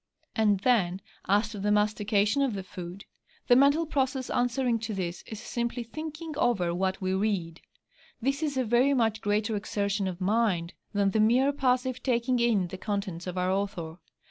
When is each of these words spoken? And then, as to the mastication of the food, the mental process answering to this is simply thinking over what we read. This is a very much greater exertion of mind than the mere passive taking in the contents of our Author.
And 0.35 0.59
then, 0.61 0.99
as 1.27 1.49
to 1.49 1.59
the 1.59 1.69
mastication 1.71 2.41
of 2.41 2.55
the 2.55 2.63
food, 2.63 3.05
the 3.45 3.55
mental 3.55 3.85
process 3.85 4.31
answering 4.31 4.79
to 4.79 4.95
this 4.95 5.21
is 5.27 5.39
simply 5.39 5.83
thinking 5.83 6.33
over 6.37 6.73
what 6.73 6.99
we 7.01 7.13
read. 7.13 7.61
This 8.19 8.41
is 8.41 8.57
a 8.57 8.63
very 8.63 8.95
much 8.95 9.21
greater 9.21 9.55
exertion 9.55 10.07
of 10.07 10.19
mind 10.19 10.73
than 10.91 11.11
the 11.11 11.19
mere 11.19 11.51
passive 11.51 12.01
taking 12.01 12.39
in 12.39 12.69
the 12.69 12.79
contents 12.79 13.27
of 13.27 13.37
our 13.37 13.51
Author. 13.51 13.99